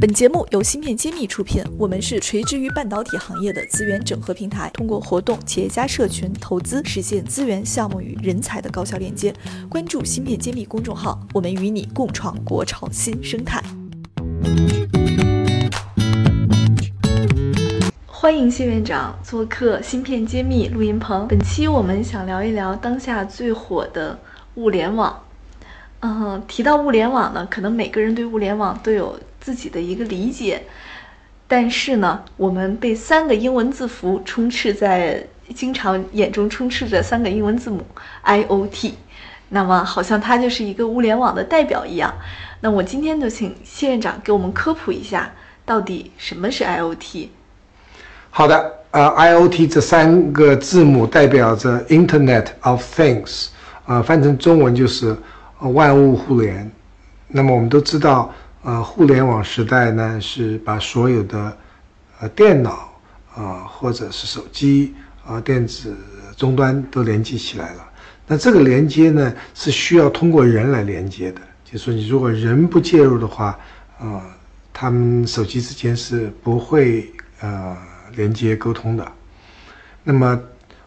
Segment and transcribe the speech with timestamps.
[0.00, 9.30] 本节目由芯片揭秘出品，我们是垂直于半导体行业的资源整合平台，通过活动、企业家社群、投资，实现资源、项目与人才的高效链接。
[9.68, 13.62] 关注芯片揭秘公众号，我们与你共创国潮新生态。
[18.06, 21.28] 欢迎谢院长做客芯片揭秘录音棚。
[21.28, 24.18] 本期我们想聊一聊当下最火的
[24.54, 25.22] 物联网。
[26.02, 30.62] 嗯，提到物联网呢，可能每个人对物联网都有自己的一个理解，
[31.46, 35.22] 但是呢，我们被三个英文字符充斥在，
[35.54, 37.84] 经常眼中充斥着三个英文字母
[38.24, 38.94] IOT，
[39.50, 42.14] 那么好像它就是一个物联网的代表一样。
[42.62, 45.30] 那我今天就请谢院长给我们科普一下，
[45.66, 47.28] 到底什么是 IOT？
[48.30, 53.48] 好的，呃，IOT 这三个字母代表着 Internet of Things，
[53.84, 55.14] 啊，翻成中文就是。
[55.68, 56.70] 万物互联，
[57.28, 58.32] 那么我们都知道，
[58.62, 61.56] 呃，互联网时代呢是把所有的
[62.20, 62.90] 呃电脑
[63.34, 64.94] 啊或者是手机
[65.26, 65.94] 啊电子
[66.36, 67.86] 终端都连接起来了。
[68.26, 73.58] 那这个连接呢是需要通过人来连接的，就是说你如果人不介入的话，
[73.98, 74.22] 啊，
[74.72, 77.76] 他们手机之间是不会呃
[78.16, 79.12] 连接沟通的。
[80.02, 80.40] 那么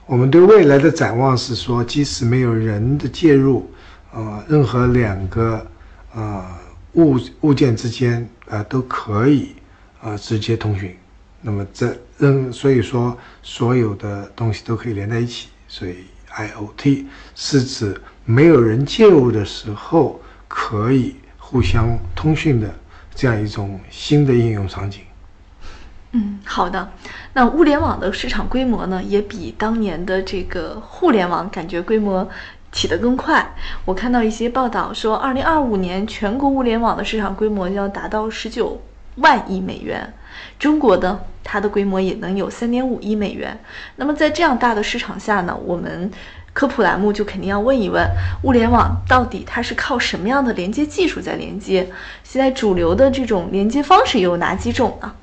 [0.05, 3.69] 我们对未来的展望是说，即使没有人的介入。
[4.15, 5.65] 呃，任何两个
[6.13, 6.45] 呃
[6.93, 9.55] 物物件之间啊都可以
[9.99, 10.95] 啊直接通讯，
[11.41, 15.95] 那么这任所以说所有的东西都可以连在一起，所以
[16.29, 22.71] IOT 是指没有人介入的时候可以互相通讯的
[23.15, 25.01] 这样一种新的应用场景。
[26.11, 26.91] 嗯，好的。
[27.33, 32.29] 那物联网的市场规模呢，也比当年的这个互联网感觉规模。
[32.73, 33.55] 起得更快。
[33.85, 38.81] 我看到一些报道说，二零二五年全国物联网的市场规模要达到十九
[39.15, 40.11] 万亿美元。
[40.57, 43.57] 中国的它的规模也能有三点五亿美元。
[43.97, 46.11] 那么在这样大的市场下呢，我们
[46.53, 48.03] 科普栏目就肯定要问一问：
[48.41, 51.87] 物联网到底它是靠什么样的连接技术在连接？
[52.23, 55.13] 现在主流的这种连接方式有哪几种呢？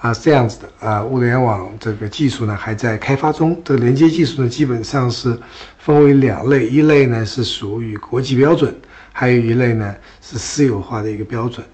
[0.00, 3.60] 啊，这样子的啊，物联网这个技术呢还在开发中。
[3.64, 5.36] 这个连接技术呢，基本上是
[5.76, 8.72] 分为两类，一类呢是属于国际标准，
[9.12, 9.92] 还有一类呢
[10.22, 11.66] 是私有化的一个标准。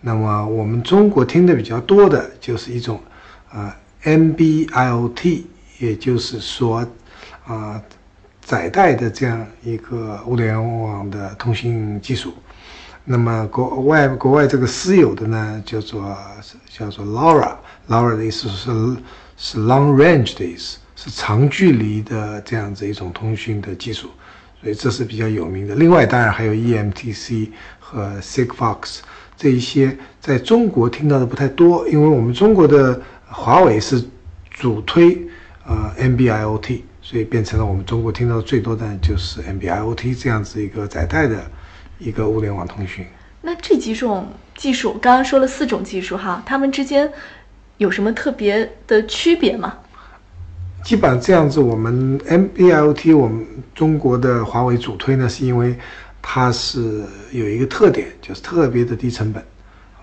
[0.00, 3.00] 那么我们中国听的比较多的就是一种
[3.50, 5.42] 啊 NB-IoT，
[5.78, 6.86] 也就是说
[7.44, 7.82] 啊
[8.40, 12.32] 载带的这样一个物联网的通信技术。
[13.04, 16.16] 那么国外国外这个私有的呢叫做
[16.70, 17.56] 叫做 LoRa。
[17.88, 18.70] LoRa 的意思是
[19.36, 24.08] 是 long range 的意思，是长距离的这样子一种通讯的技术，
[24.60, 25.74] 所以这是比较有名的。
[25.74, 27.48] 另外，当然还有 eMTC
[27.80, 28.98] 和 Sigfox
[29.36, 34.04] 这一些，在中国听到的不太多，因为我们中国的华为是
[34.50, 35.20] 主推
[35.66, 41.50] 呃 NB-IoT，所以变成了我们中国听到最多的就是 NB-IoT 这样子一个载带的
[41.98, 43.04] 一个物联网通讯。
[43.40, 47.12] 那这几种技术，刚刚说了四种技术哈，它们之间。
[47.82, 49.74] 有什么特别的区别吗？
[50.84, 53.44] 基本上这样子，我们 M B I O T 我们
[53.74, 55.76] 中国的华为主推呢，是因为
[56.20, 59.42] 它是有一个特点，就是特别的低成本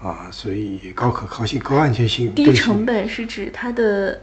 [0.01, 2.34] 啊，所以高可靠性、高安全性。
[2.35, 4.19] 低成本是指它的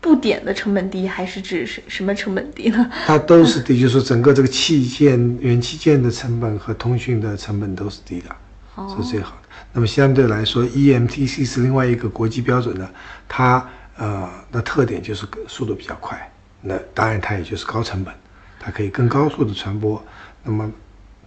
[0.00, 2.90] 布点的成本低，还是指什什么成本低呢？
[3.06, 8.26] 它都是低，就是说整个这个器件、元器件的成本和通讯的成本都是低的，
[8.76, 9.48] 是最好的。
[9.72, 12.88] 那么相对来说，eMTC 是另外一个国际标准的，
[13.28, 13.66] 它
[13.96, 18.12] 呃的特点就是速度比较快，那当然它也就是高成本，
[18.58, 20.02] 它可以更高速的传播。
[20.42, 20.70] 那么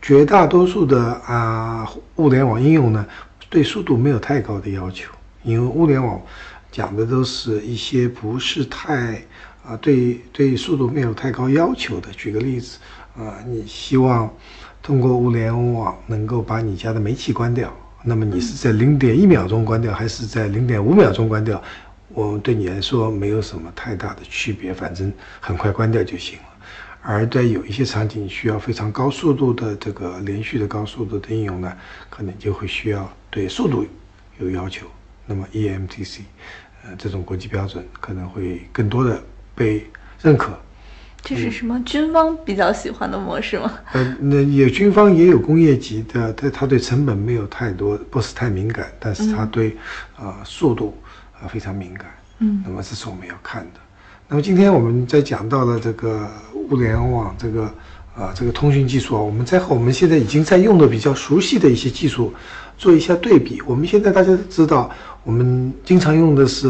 [0.01, 3.05] 绝大多数的啊物联网应用呢，
[3.49, 5.11] 对速度没有太高的要求，
[5.43, 6.21] 因为物联网
[6.71, 9.19] 讲的都是一些不是太
[9.65, 12.11] 啊对对速度没有太高要求的。
[12.11, 12.77] 举个例子，
[13.17, 14.31] 啊，你希望
[14.85, 17.75] 通过物联网能够把你家的煤气关掉。
[18.03, 21.59] 那么你是在零点一秒钟关掉，还是在零点五秒钟关掉？
[22.09, 26.45] 我对你来说没有什么太大的区别，反正很快关掉就行了。
[27.01, 31.75] 而在有一些场景需要非常高速度的这个连续的高速度的应用呢，
[32.07, 33.83] 可能就会需要对速度
[34.37, 34.85] 有要求。
[35.25, 36.19] 那么 eMTC，
[36.83, 39.19] 呃，这种国际标准可能会更多的
[39.55, 39.87] 被
[40.21, 40.55] 认可。
[41.25, 43.73] 这是什么军方比较喜欢的模式吗？
[43.93, 49.75] 呃，那也军方也有工业级的，它它对成本没有太多，不是太敏感，但是它对
[50.15, 50.95] 啊速度
[51.33, 52.05] 啊非常敏感。
[52.37, 53.79] 嗯，那么这是我们要看的。
[54.27, 57.63] 那么今天我们在讲到了这个物联网这个
[58.15, 62.31] 啊这个通讯技术啊，我们在和我们现在已经在用的比较熟悉的一些技术
[62.77, 63.61] 做一下对比。
[63.65, 64.91] 我们现在大家都知道，
[65.23, 66.67] 我们经常用的是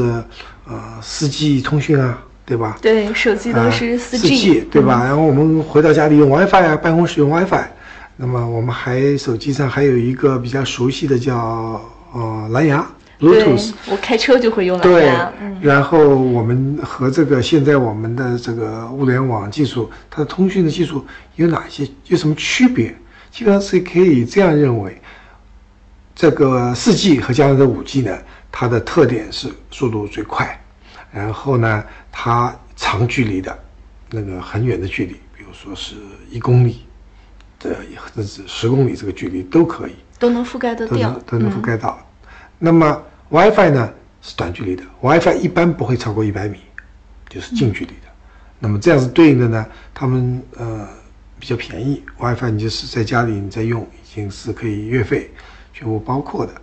[0.65, 2.77] 呃 4G 通讯啊，对吧？
[2.81, 5.03] 对，手机都是四 G，对吧？
[5.03, 7.65] 然后我们回到家里用 WiFi 啊，办公室用 WiFi。
[8.17, 11.81] 那么我们还手机上还有一个比较熟悉的叫
[12.13, 12.85] 呃蓝牙。
[13.17, 15.33] Bluetooth，我开车就会用蓝牙。
[15.39, 21.05] 对，然后我们和这个现在我们的这个物联网技术，它的通讯的技术
[21.37, 21.87] 有哪些？
[22.07, 22.93] 有什么区别？
[23.31, 25.01] 基本上是可以这样认为，
[26.13, 28.17] 这个四 G 和将来的五 G 呢，
[28.51, 30.61] 它的特点是速度最快，
[31.11, 31.83] 然后呢，
[32.17, 33.59] 它长距离的，
[34.09, 35.95] 那个很远的距离，比如说是
[36.31, 36.85] 一公里
[37.59, 41.99] 的，或者是十公里这个距离都可以，都能覆盖得掉，都能覆盖到。
[42.57, 46.59] 那么 WiFi 呢是短距离的，WiFi 一般不会超过一百米，
[47.27, 48.07] 就是近距离的。
[48.59, 50.87] 那么这样子对应的呢，他们呃
[51.37, 55.29] 比较便宜，WiFi 你就是在家里你在用，已经是可以月费
[55.73, 56.53] 全部包括的，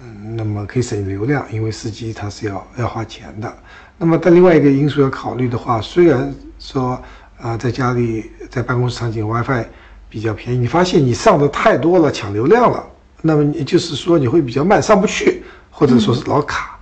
[0.00, 3.54] 嗯，那么可以省流量，因为司机它是要要花钱的。
[3.96, 7.00] 那么但另外一个因素要考虑的话，虽然说
[7.38, 9.64] 啊在家里在办公室场景 WiFi
[10.08, 12.84] 比较便宜，你发现你上的太多了，抢流量了。
[13.22, 16.78] 那么也就是说你会比较慢，上不去，或者说是老卡，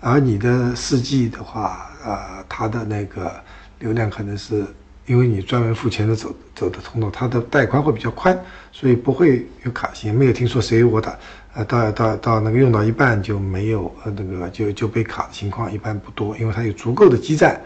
[0.00, 3.32] 而你的四 G 的话，呃，它的那个
[3.78, 4.64] 流量可能是
[5.06, 8.38] 因为你专门付钱的走走的通道，它的带宽会比较宽，
[8.72, 10.12] 所以不会有卡性。
[10.12, 11.16] 没有听说谁我打，
[11.56, 17.58] 呃，到到到那个用到一半就没有，呃，那个就就被卡的情况一般不多，因为它有足够的基站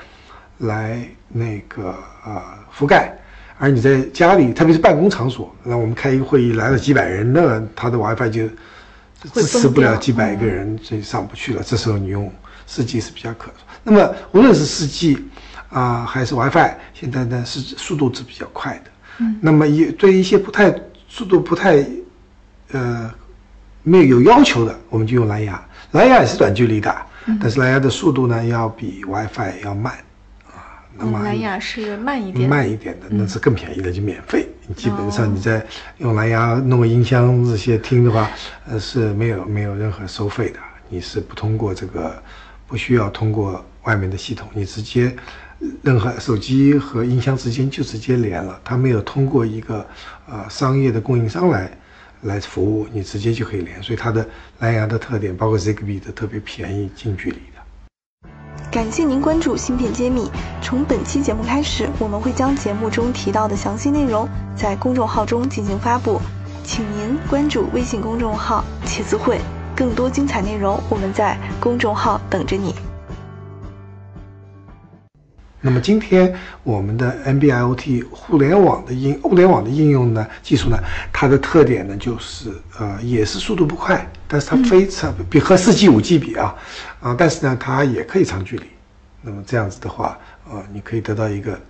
[0.58, 1.94] 来那个
[2.24, 2.40] 呃
[2.72, 3.12] 覆盖。
[3.58, 8.48] 而你在家里，特别是办公场所，那我们开一个会议来了几百人，那他的 WiFi 就
[9.34, 11.62] 支持不了几百个人，所以上不去了。
[11.62, 12.32] 这时候你用
[12.66, 13.50] 四 G 是比较可。
[13.82, 15.18] 那么无论是四 G
[15.68, 18.90] 啊还是 WiFi，现在呢是速度是比较快的。
[19.18, 19.36] 嗯。
[19.42, 20.72] 那么一对一些不太
[21.08, 21.84] 速度不太
[22.70, 23.12] 呃
[23.82, 25.60] 没有有要求的，我们就用蓝牙。
[25.92, 26.94] 蓝牙也是短距离的，
[27.40, 29.92] 但是蓝牙的速度呢要比 WiFi 要慢
[30.46, 30.80] 啊。
[30.96, 34.48] 那么蓝牙是慢一点，慢一点的，那是更便宜的，就免费。
[34.76, 35.64] 基本上你在
[35.98, 38.30] 用蓝牙弄个音箱这些听的话，
[38.68, 40.60] 呃是没有没有任何收费的。
[40.88, 42.22] 你是不通过这个，
[42.66, 45.14] 不需要通过外面的系统，你直接
[45.82, 49.84] 任何手机和音箱之间就直接连了，它没有通过一个
[50.28, 51.70] 呃商业的供应商来
[52.22, 53.82] 来服务，你直接就可以连。
[53.82, 54.26] 所以它的
[54.58, 58.30] 蓝牙的特点，包括 Zigbee 的特别便宜，近距离的。
[58.70, 60.30] 感谢您关注芯片揭秘。
[60.62, 66.20] 从本期节目开始，我们会将节目中提到的详细内容在公众号中进行发布，
[66.62, 69.40] 请您关注微信公众号“茄子会”，
[69.74, 72.74] 更多精彩内容我们在公众号等着你。
[75.62, 80.78] 那么今天我们的 NB-IoT 互联网的应物联网的应用呢，技术呢，
[81.12, 86.54] 它的特点呢就是呃也是速度不快，但是它非常比和四 G、五 G 比啊，
[87.00, 88.64] 啊，但是呢它也可以长距离。
[89.20, 90.18] 那么这样子的话，
[90.50, 91.60] 呃，你可以得到一个，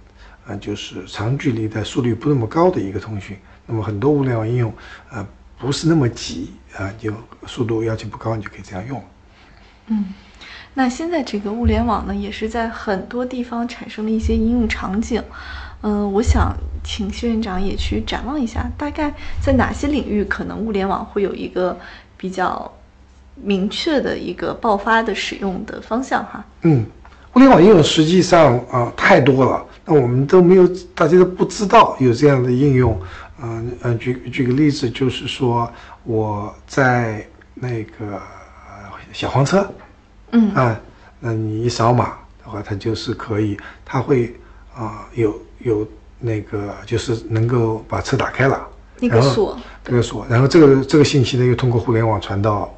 [0.47, 3.37] 呃，就是长距离的速率不那么高的一个通讯。
[3.67, 4.73] 那么很多物联网应用，
[5.11, 5.27] 呃，
[5.59, 7.13] 不是那么急啊，就
[7.45, 9.03] 速度要求不高，你就可以这样用。
[9.89, 10.05] 嗯。
[10.75, 15.23] 那现在这个物联网呢，也是在很多地方产生了一些应用场景。
[15.83, 19.13] 嗯，我想请谢院长也去展望一下，大概
[19.43, 21.77] 在哪些领域可能物联网会有一个
[22.17, 22.71] 比较
[23.35, 26.45] 明确的一个爆发的使用的方向哈？
[26.63, 26.85] 嗯，
[27.35, 33.01] 物联网应用实际上啊太多了，那我们都没有，大家都不知道有这样的应用。
[33.43, 35.71] 嗯嗯，举举个例子，就是说
[36.05, 38.21] 我在那个
[39.13, 39.67] 小黄车。
[40.33, 40.81] 嗯啊，
[41.19, 44.35] 那你一扫码的话，它就是可以，它会
[44.75, 45.87] 啊有有
[46.19, 48.69] 那个就是能够把车打开了，
[48.99, 52.73] 那个锁，这个锁，然后这个这个信息呢又通过互联网传到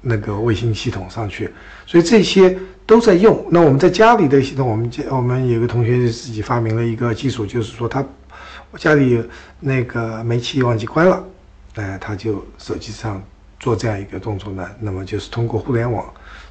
[0.00, 1.50] 那个卫星系统上去，
[1.86, 2.56] 所以这些
[2.86, 3.44] 都在用。
[3.50, 8.04] 那我们在家里的系统，我们家我们有个同学自己发明了一个技术，就是说他
[8.76, 9.22] 家里
[9.58, 11.24] 那个煤气忘记关了，
[11.74, 13.20] 哎，他就手机上
[13.58, 16.06] 做这样一个动作呢，那么就是通过互联网。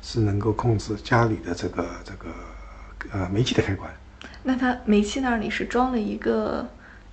[0.09, 2.29] 是能够控制家里的这个这个
[3.11, 3.91] 呃煤气的开关。
[4.41, 6.65] 那它煤气那里是装了一个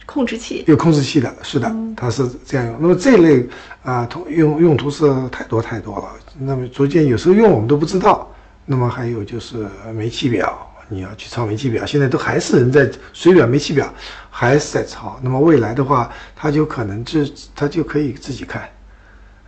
[0.07, 0.63] 控制器？
[0.69, 2.77] 有控制器的，是的，它是这样用。
[2.81, 3.49] 那么这类
[3.83, 6.09] 啊，通用用途是太多太多了。
[6.39, 8.31] 那么逐渐有时候用我们都不知道。
[8.65, 10.57] 那么还有就是煤气表，
[10.89, 13.93] 你要去抄煤气表，现在都还是人在水表、煤气表
[14.31, 15.19] 还是在抄。
[15.21, 18.63] 那么未来的话，它就可能自它就可以自己看。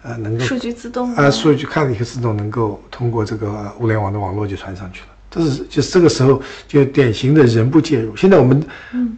[0.07, 8.15] 呃，能够数据自动啊，数据看了以后自动能够通过这个物联网的网络就传上去了，这是就是这个时候就典型的人不介入。
[8.15, 8.63] 现在我们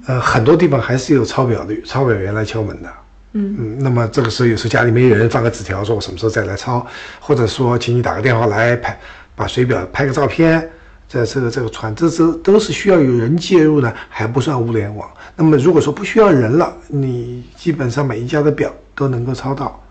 [0.07, 2.89] 呃很多地方还是有抄表的抄表员来敲门的。
[3.33, 6.85] 嗯嗯，那么这个时候有时候家里没有人，放个纸条说我什么时候再来抄，
[7.21, 8.99] 或者说请你打个电话来拍，
[9.37, 10.67] 把水表拍个照片，
[11.07, 15.09] 在这个这个传，这这都是需要有人介入的，还不算物联网。
[15.37, 19.88] 那么如果说不需要人了，你基本上每一家的表都能够抄到，呃，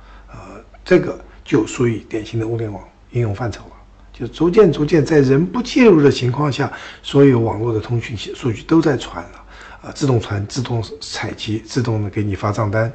[0.87, 3.71] 这个就属于典型的物联网应用范畴了。
[4.13, 6.71] 就逐渐逐渐在人不介入的情况下，
[7.03, 9.43] 所有网络的通讯数据都在传了，
[9.81, 12.91] 啊，自动传、自动采集、自动的给你发账单。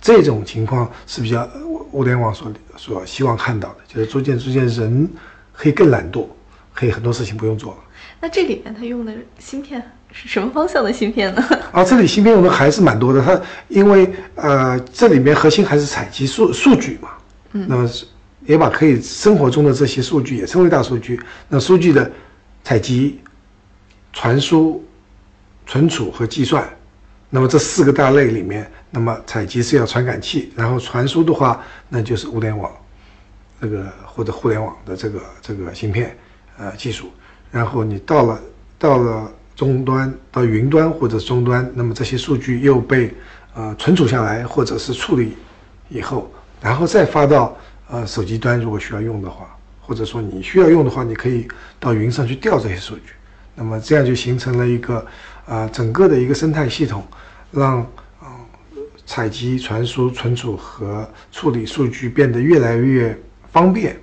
[0.00, 1.48] 这种情况是比较
[1.90, 5.10] 物联网所所希望看到的，就是逐渐逐渐人
[5.52, 6.26] 可以更懒惰，
[6.72, 7.78] 可以很多事情不用做了。
[8.20, 11.44] 那这里面它用的芯片是什么方向的芯片呢？
[11.70, 13.20] 啊，这里芯片用的还是蛮多的。
[13.20, 17.10] 它因为呃，这里面核心还是采集数数据嘛，
[17.52, 17.88] 那么
[18.46, 21.20] 也把可以生活中的这些数据也称为大数据。
[21.48, 22.10] 那数据的
[22.64, 23.20] 采集、
[24.12, 24.84] 传输、
[25.66, 26.68] 存储和计算。
[27.34, 32.70] 那么这四个大类里面，那么采集是要传感器，然后传输的话，那就是物联网，
[33.60, 36.14] 这个或者互联网的这个这个芯片，
[36.58, 37.10] 呃技术。
[37.50, 38.40] 然后你到了
[38.78, 43.14] 到了终端，到云端或者终端，那么这些数据又被
[43.54, 45.34] 呃存储下来，或者是处理
[45.88, 46.30] 以后，
[46.62, 47.56] 然后再发到
[47.88, 51.48] 呃手机端，如果需要用的话，或者说你需要用的话，你可以
[51.80, 53.12] 到云上去调这些数据。
[53.54, 55.04] 那么这样就形成了一个
[55.46, 57.04] 啊整个的一个生态系统。
[57.54, 57.80] 让
[58.18, 58.40] 啊
[59.04, 63.14] 采集、传输、存储和处理数据变得越来越
[63.52, 63.94] 方便。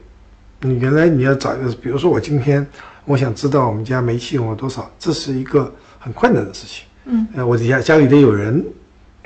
[0.62, 2.64] 你原来你要找一个，比如说我今天
[3.06, 6.86] 我想知道我们家煤气用了多少，这是一个很困难的事情。
[7.06, 8.64] 嗯，呃，我家家里得有人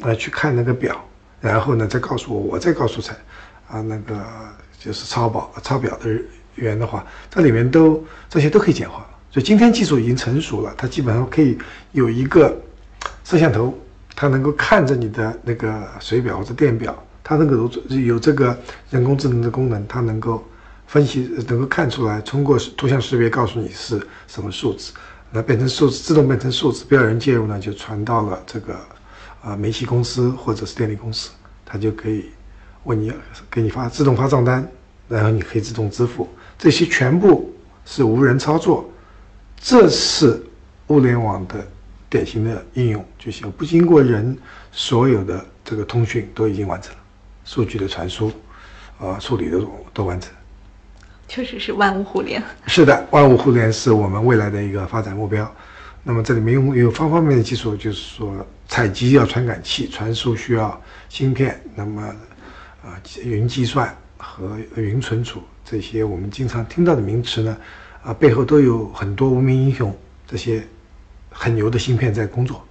[0.04, 0.96] 啊去看那个表，
[1.44, 3.14] 然后呢再告诉我，我再告诉才
[3.68, 4.16] 啊那个
[4.80, 6.10] 就是抄表抄表的
[6.56, 9.06] 员的话，它里面都这些都可以简化。
[9.30, 11.58] 所以今天技术已经成熟了，它基本上可以
[11.92, 12.56] 有一个
[13.24, 13.78] 摄像头。
[14.16, 18.56] 它能够看着你的那个水表或者电表，它能够有这个
[18.92, 20.44] 人工智能的功能，它能够
[20.86, 24.94] 分析，能够看出来，通过图像识别告诉你是什么数字，
[25.32, 28.76] 那变成数字，自动变成数字，不要人介入呢，就传到了这个
[29.44, 31.30] 啊煤气公司或者是电力公司，
[31.66, 32.32] 它就可以
[32.86, 33.14] 为你
[33.52, 34.68] 给你发自动发账单，
[35.08, 37.54] 然后你可以自动支付，这些全部
[37.86, 38.90] 是无人操作，
[39.58, 40.42] 这是
[40.88, 41.66] 物联网的。
[42.10, 44.38] 典型的应用就行，不经过人，
[44.72, 47.00] 所有的这个通讯都已经完成了，
[47.44, 48.32] 数据的传输，
[49.00, 50.32] 啊，处理都都完成。
[51.28, 52.40] 确实是万物互联。
[52.68, 55.52] 是的，万物互联是我们未来的一个发展目标。
[56.04, 62.02] 那么这里面用有方方面面的技术，就是说采集要传感器，传输需要芯片，那么
[62.82, 67.56] 啊，云计算和云存储这些我们经常听到的名词呢，
[68.02, 70.64] 啊，背后都有很多无名英雄这些。
[71.36, 72.64] 很牛的芯片在工作。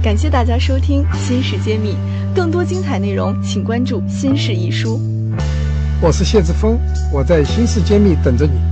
[0.00, 1.96] 感谢大家收听《新事揭秘》，
[2.34, 4.96] 更多精彩内容请关注《新事一书》。
[6.00, 6.78] 我是谢志峰，
[7.12, 8.67] 我在《新事揭秘》等着你。